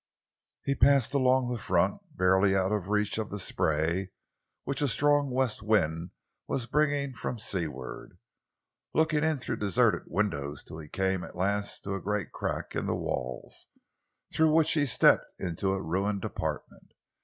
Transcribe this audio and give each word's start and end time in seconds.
He 0.63 0.73
passed 0.73 1.13
along 1.13 1.49
the 1.49 1.59
front, 1.61 2.01
barely 2.17 2.55
out 2.55 2.71
of 2.71 2.87
reach 2.89 3.19
of 3.19 3.29
the 3.29 3.37
spray 3.37 4.09
which 4.63 4.81
a 4.81 4.87
strong 4.87 5.29
west 5.29 5.61
wind 5.61 6.09
was 6.47 6.65
bringing 6.65 7.13
from 7.13 7.37
seaward, 7.37 8.17
looked 8.95 9.13
in 9.13 9.37
through 9.37 9.57
deserted 9.57 10.05
windows 10.07 10.63
till 10.63 10.79
he 10.79 10.89
came 10.89 11.23
at 11.23 11.35
last 11.35 11.83
to 11.83 11.93
a 11.93 12.01
great 12.01 12.31
crack 12.31 12.75
in 12.75 12.87
the 12.87 12.95
walls, 12.97 13.67
through 14.33 14.51
which 14.51 14.71
he 14.71 14.87
stepped 14.87 15.31
into 15.37 15.71
a 15.71 15.79
ruined 15.83 16.25
apartment. 16.25 16.93